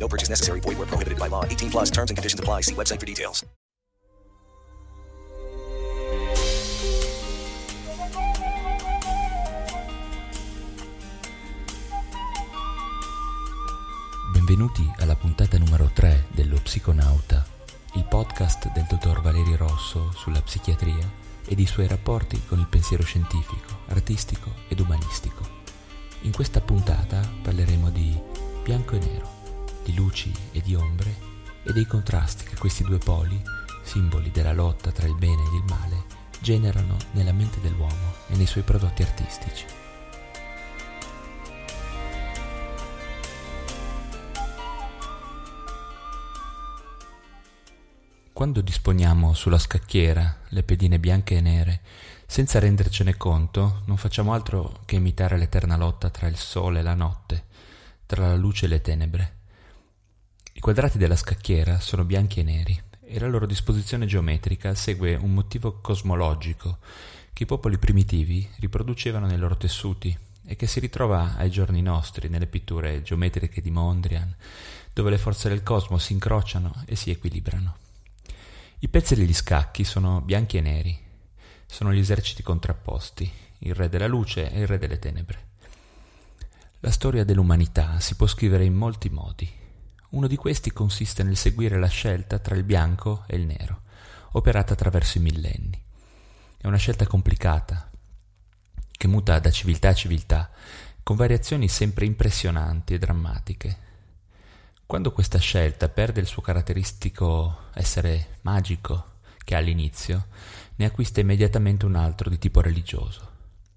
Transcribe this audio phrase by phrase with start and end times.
[0.00, 0.60] No purchase necessary.
[0.60, 1.44] Void where prohibited by law.
[1.44, 2.62] 18 plus terms and conditions apply.
[2.62, 3.44] See website for details.
[14.32, 17.46] Benvenuti alla puntata numero 3 dello Psiconauta,
[17.94, 21.08] il podcast del dottor Valerio Rosso sulla psichiatria
[21.46, 25.46] ed i suoi rapporti con il pensiero scientifico, artistico ed umanistico.
[26.22, 28.18] In questa puntata parleremo di
[28.64, 29.39] bianco e nero,
[29.90, 31.28] di luci e di ombre
[31.64, 33.40] e dei contrasti che questi due poli,
[33.82, 36.04] simboli della lotta tra il bene ed il male,
[36.40, 39.64] generano nella mente dell'uomo e nei suoi prodotti artistici.
[48.32, 51.80] Quando disponiamo sulla scacchiera le pedine bianche e nere,
[52.26, 56.94] senza rendercene conto, non facciamo altro che imitare l'eterna lotta tra il sole e la
[56.94, 57.44] notte,
[58.06, 59.39] tra la luce e le tenebre.
[60.52, 65.32] I quadrati della scacchiera sono bianchi e neri e la loro disposizione geometrica segue un
[65.32, 66.78] motivo cosmologico
[67.32, 72.28] che i popoli primitivi riproducevano nei loro tessuti e che si ritrova ai giorni nostri
[72.28, 74.34] nelle pitture geometriche di Mondrian,
[74.92, 77.76] dove le forze del cosmo si incrociano e si equilibrano.
[78.80, 80.98] I pezzi degli scacchi sono bianchi e neri,
[81.64, 85.48] sono gli eserciti contrapposti, il re della luce e il re delle tenebre.
[86.80, 89.48] La storia dell'umanità si può scrivere in molti modi.
[90.10, 93.82] Uno di questi consiste nel seguire la scelta tra il bianco e il nero,
[94.32, 95.80] operata attraverso i millenni.
[96.56, 97.88] È una scelta complicata,
[98.90, 100.50] che muta da civiltà a civiltà,
[101.04, 103.78] con variazioni sempre impressionanti e drammatiche.
[104.84, 110.26] Quando questa scelta perde il suo caratteristico essere magico che ha all'inizio,
[110.74, 113.28] ne acquista immediatamente un altro di tipo religioso.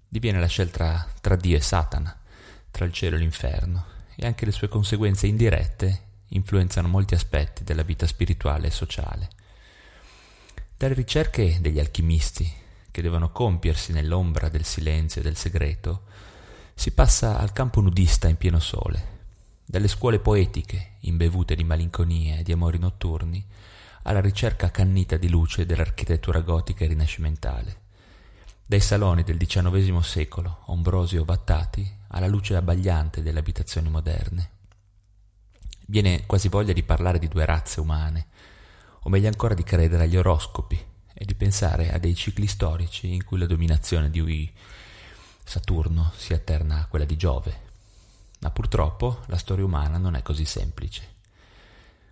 [0.08, 2.20] Diviene la scelta tra Dio e Satana,
[2.72, 3.84] tra il cielo e l'inferno,
[4.16, 9.28] e anche le sue conseguenze indirette influenzano molti aspetti della vita spirituale e sociale.
[10.76, 12.50] Dalle ricerche degli alchimisti,
[12.90, 16.02] che devono compiersi nell'ombra del silenzio e del segreto,
[16.74, 19.12] si passa al campo nudista in pieno sole,
[19.64, 23.44] dalle scuole poetiche, imbevute di malinconia e di amori notturni,
[24.02, 27.82] alla ricerca accannita di luce dell'architettura gotica e rinascimentale.
[28.66, 34.50] Dai saloni del XIX secolo, ombrosi e ovattati, alla luce abbagliante delle abitazioni moderne.
[35.86, 38.26] Viene quasi voglia di parlare di due razze umane,
[39.00, 43.24] o meglio ancora di credere agli oroscopi e di pensare a dei cicli storici in
[43.24, 44.50] cui la dominazione di
[45.44, 47.60] Saturno si alterna a quella di Giove.
[48.40, 51.12] Ma purtroppo la storia umana non è così semplice.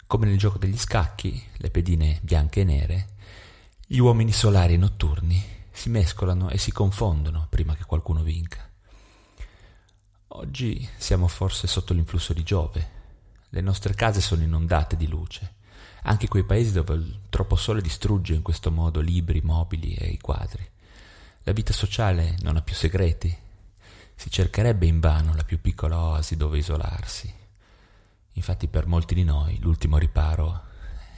[0.06, 3.08] Come nel gioco degli scacchi, le pedine bianche e nere,
[3.86, 8.68] gli uomini solari e notturni si mescolano e si confondono prima che qualcuno vinca.
[10.28, 13.00] Oggi siamo forse sotto l'influsso di Giove.
[13.54, 15.56] Le nostre case sono inondate di luce,
[16.04, 20.18] anche quei paesi dove il troppo sole distrugge in questo modo libri, mobili e i
[20.18, 20.66] quadri.
[21.42, 23.36] La vita sociale non ha più segreti.
[24.14, 27.30] Si cercherebbe invano la più piccola oasi dove isolarsi.
[28.32, 30.62] Infatti per molti di noi l'ultimo riparo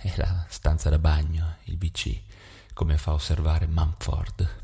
[0.02, 2.20] è la stanza da bagno, il WC,
[2.72, 4.62] come fa osservare Mumford.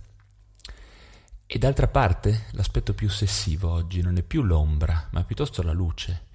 [1.46, 6.29] E d'altra parte l'aspetto più ossessivo oggi non è più l'ombra, ma piuttosto la luce.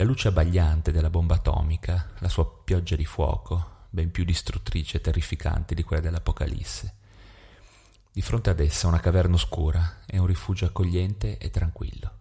[0.00, 5.00] La luce abbagliante della bomba atomica, la sua pioggia di fuoco, ben più distruttrice e
[5.02, 6.94] terrificante di quella dell'Apocalisse.
[8.10, 12.12] Di fronte ad essa una caverna oscura e un rifugio accogliente e tranquillo.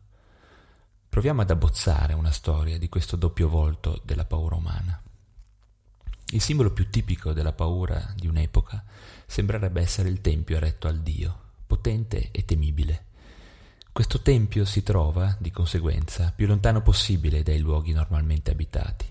[1.08, 5.02] Proviamo ad abbozzare una storia di questo doppio volto della paura umana.
[6.32, 8.84] Il simbolo più tipico della paura di un'epoca
[9.26, 13.06] sembrerebbe essere il tempio eretto al Dio, potente e temibile.
[13.92, 19.06] Questo tempio si trova, di conseguenza, più lontano possibile dai luoghi normalmente abitati.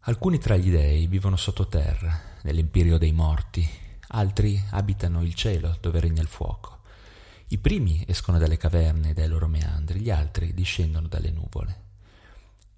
[0.00, 3.68] Alcuni tra gli dei vivono sottoterra, nell'empirio dei morti,
[4.08, 6.80] altri abitano il cielo dove regna il fuoco.
[7.48, 11.80] I primi escono dalle caverne e dai loro meandri, gli altri discendono dalle nuvole.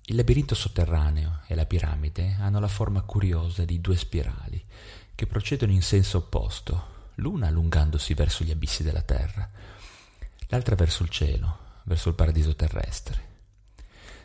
[0.06, 4.62] Il labirinto sotterraneo e la piramide hanno la forma curiosa di due spirali
[5.14, 9.50] che procedono in senso opposto, l'una allungandosi verso gli abissi della terra,
[10.49, 13.27] l'altra verso il cielo, verso il paradiso terrestre.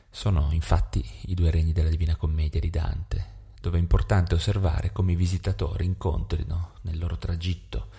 [0.10, 5.14] Sono infatti i due regni della Divina Commedia di Dante, dove è importante osservare come
[5.14, 7.90] i visitatori incontrino nel loro tragitto,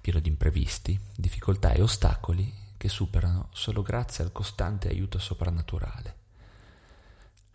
[0.00, 6.16] pieno di imprevisti, difficoltà e ostacoli che superano solo grazie al costante aiuto soprannaturale.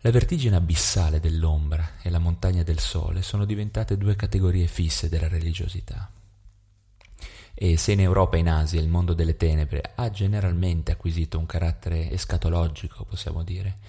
[0.00, 5.28] La vertigine abissale dell'ombra e la montagna del sole sono diventate due categorie fisse della
[5.28, 6.10] religiosità.
[7.62, 11.44] E se in Europa e in Asia il mondo delle tenebre ha generalmente acquisito un
[11.44, 13.80] carattere escatologico, possiamo dire,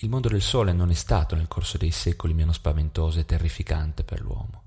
[0.00, 4.02] il mondo del sole non è stato nel corso dei secoli meno spaventoso e terrificante
[4.02, 4.64] per l'uomo.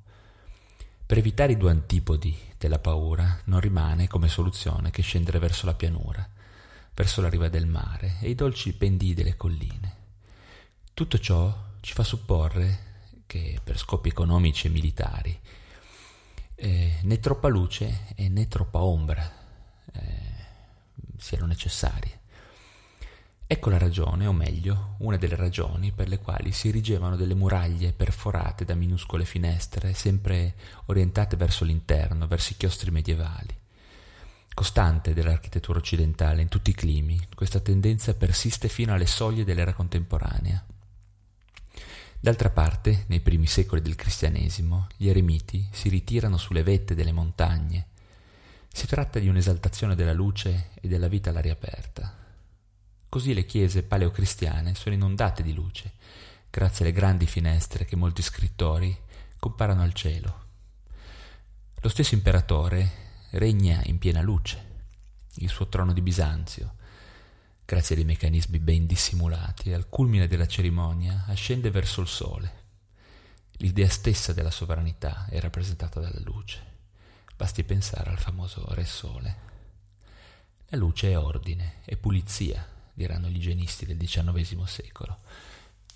[1.05, 5.73] Per evitare i due antipodi della paura non rimane come soluzione che scendere verso la
[5.73, 6.25] pianura,
[6.93, 9.95] verso la riva del mare e i dolci pendii delle colline.
[10.93, 12.79] Tutto ciò ci fa supporre
[13.27, 15.37] che per scopi economici e militari
[16.55, 19.31] eh, né troppa luce e né troppa ombra
[19.93, 20.25] eh,
[21.17, 22.23] siano necessarie.
[23.47, 27.93] Ecco la ragione, o meglio, una delle ragioni per le quali si erigevano delle muraglie
[27.93, 30.55] perforate da minuscole finestre, sempre
[30.85, 33.55] orientate verso l'interno, verso i chiostri medievali.
[34.51, 40.65] Costante dell'architettura occidentale in tutti i climi, questa tendenza persiste fino alle soglie dell'era contemporanea.
[42.25, 47.89] D'altra parte, nei primi secoli del cristianesimo, gli eremiti si ritirano sulle vette delle montagne.
[48.67, 52.17] Si tratta di un'esaltazione della luce e della vita all'aria aperta
[53.07, 55.91] Così le chiese paleocristiane sono inondate di luce,
[56.49, 58.97] grazie alle grandi finestre che molti scrittori
[59.37, 60.45] comparano al cielo.
[61.79, 64.63] Lo stesso imperatore regna in piena luce.
[65.35, 66.73] Il suo trono di Bisanzio,
[67.65, 72.63] grazie a dei meccanismi ben dissimulati, al culmine della cerimonia ascende verso il sole.
[73.57, 76.73] L'idea stessa della sovranità è rappresentata dalla luce.
[77.35, 79.37] Basti pensare al famoso Re Sole.
[80.67, 85.19] La luce è ordine, è pulizia, diranno gli igienisti del XIX secolo,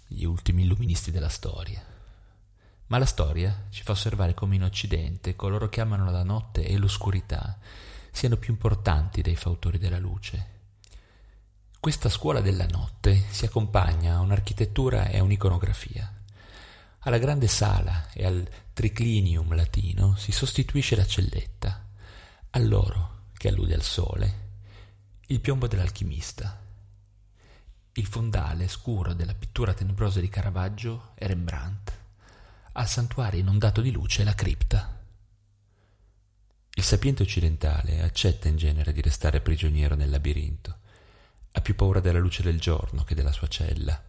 [0.08, 1.86] gli ultimi illuministi della storia.
[2.88, 6.78] Ma la storia ci fa osservare come in Occidente coloro che amano la notte e
[6.78, 7.60] l'oscurità
[8.12, 10.58] siano più importanti dei fautori della luce.
[11.82, 16.14] Questa scuola della notte si accompagna a un'architettura e a un'iconografia.
[17.00, 21.88] Alla grande sala e al triclinium latino si sostituisce la celletta,
[22.50, 24.48] all'oro, che allude al sole,
[25.28, 26.62] il piombo dell'alchimista,
[27.94, 31.98] il fondale scuro della pittura tenebrosa di Caravaggio è Rembrandt.
[32.74, 35.02] Al santuario inondato di luce la cripta.
[36.74, 40.79] Il sapiente occidentale accetta in genere di restare prigioniero nel labirinto.
[41.60, 44.02] Ha più paura della luce del giorno che della sua cella.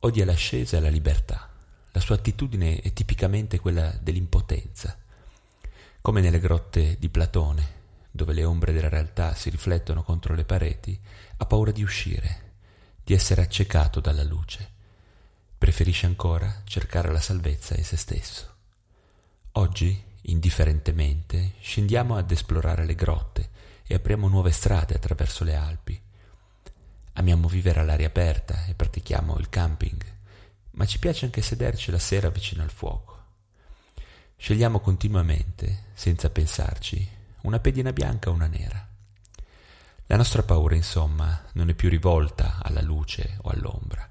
[0.00, 1.48] Odia l'ascesa e la libertà.
[1.92, 4.94] La sua attitudine è tipicamente quella dell'impotenza.
[6.02, 7.66] Come nelle grotte di Platone,
[8.10, 11.00] dove le ombre della realtà si riflettono contro le pareti,
[11.38, 12.52] ha paura di uscire
[13.02, 14.70] di essere accecato dalla luce.
[15.56, 18.54] Preferisce ancora cercare la salvezza in se stesso.
[19.52, 23.48] Oggi, indifferentemente, scendiamo ad esplorare le grotte
[23.86, 26.08] e apriamo nuove strade attraverso le Alpi.
[27.14, 30.02] Amiamo vivere all'aria aperta e pratichiamo il camping,
[30.72, 33.18] ma ci piace anche sederci la sera vicino al fuoco.
[34.36, 37.06] Scegliamo continuamente, senza pensarci,
[37.42, 38.88] una pedina bianca o una nera.
[40.06, 44.08] La nostra paura, insomma, non è più rivolta alla luce o all'ombra,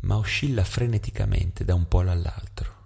[0.00, 2.76] ma oscilla freneticamente da un polo all'altro.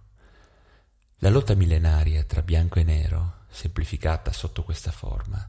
[1.18, 5.48] La lotta millenaria tra bianco e nero, semplificata sotto questa forma,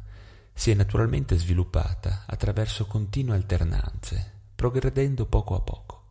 [0.54, 6.02] si è naturalmente sviluppata attraverso continue alternanze, progredendo poco a poco.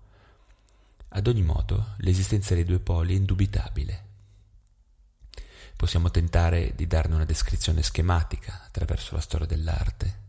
[1.08, 4.04] Ad ogni modo, l'esistenza dei due poli è indubitabile.
[5.76, 10.22] Possiamo tentare di darne una descrizione schematica attraverso la storia dell'arte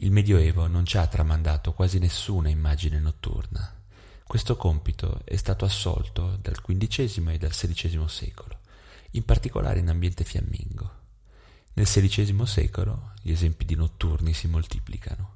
[0.00, 3.74] il Medioevo non ci ha tramandato quasi nessuna immagine notturna.
[4.24, 8.60] Questo compito è stato assolto dal XV e dal XVI secolo,
[9.12, 10.97] in particolare in ambiente fiammingo.
[11.78, 15.34] Nel XVI secolo gli esempi di notturni si moltiplicano.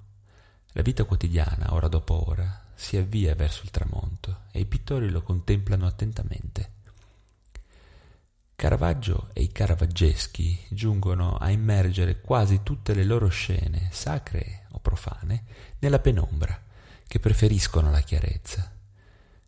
[0.73, 5.23] La vita quotidiana, ora dopo ora, si avvia verso il tramonto e i pittori lo
[5.23, 6.73] contemplano attentamente.
[8.57, 15.45] Caravaggio e i caravaggeschi giungono a immergere quasi tutte le loro scene, sacre o profane,
[15.79, 16.61] nella penombra,
[17.07, 18.69] che preferiscono la chiarezza.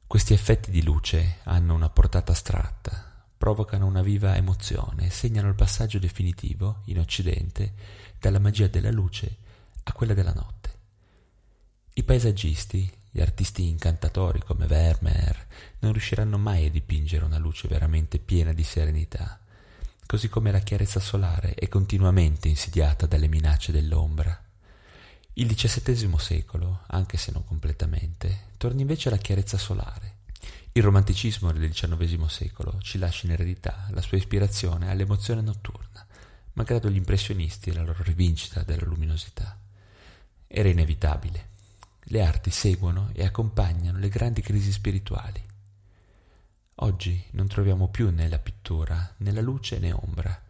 [0.06, 5.55] Questi effetti di luce hanno una portata astratta, provocano una viva emozione e segnano il
[5.55, 7.73] passaggio definitivo, in Occidente,
[8.19, 9.37] dalla magia della luce
[9.85, 10.73] a quella della notte.
[11.95, 15.47] I paesaggisti, gli artisti incantatori come Vermeer
[15.81, 19.38] non riusciranno mai a dipingere una luce veramente piena di serenità,
[20.07, 24.43] così come la chiarezza solare è continuamente insidiata dalle minacce dell'ombra.
[25.35, 30.13] Il XVII secolo, anche se non completamente, torna invece alla chiarezza solare.
[30.76, 36.04] Il romanticismo del XIX secolo ci lascia in eredità la sua ispirazione all'emozione notturna,
[36.54, 39.57] malgrado gli impressionisti e la loro rivincita della luminosità.
[40.49, 41.50] Era inevitabile.
[42.07, 45.40] Le arti seguono e accompagnano le grandi crisi spirituali.
[46.78, 50.43] Oggi non troviamo più nella pittura né la luce né ombra,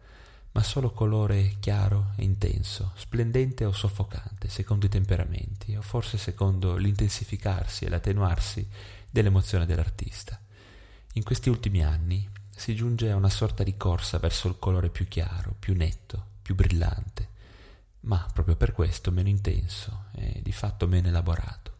[0.53, 6.77] ma solo colore chiaro e intenso, splendente o soffocante, secondo i temperamenti, o forse secondo
[6.77, 8.67] l'intensificarsi e l'attenuarsi
[9.15, 10.37] dell'emozione dell'artista.
[11.13, 15.07] In questi ultimi anni si giunge a una sorta di corsa verso il colore più
[15.07, 17.29] chiaro, più netto, più brillante,
[18.01, 21.71] ma proprio per questo meno intenso e di fatto meno elaborato.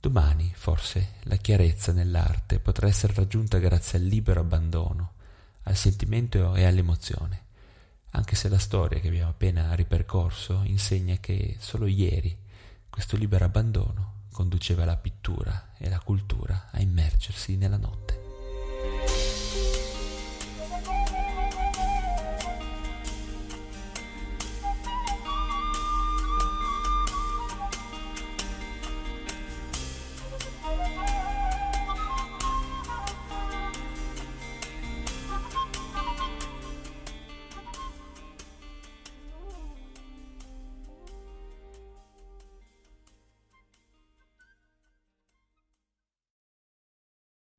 [0.00, 5.12] Domani, forse, la chiarezza nell'arte potrà essere raggiunta grazie al libero abbandono,
[5.64, 7.44] al sentimento e all'emozione,
[8.10, 12.36] anche se la storia che abbiamo appena ripercorso insegna che solo ieri
[12.88, 18.19] questo libero abbandono conduceva la pittura e la cultura a immergersi nella notte.